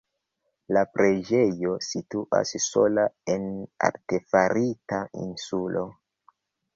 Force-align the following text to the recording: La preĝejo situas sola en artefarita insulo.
La 0.75 0.81
preĝejo 0.93 1.73
situas 1.87 2.53
sola 2.67 3.03
en 3.33 3.45
artefarita 3.89 5.03
insulo. 5.27 5.85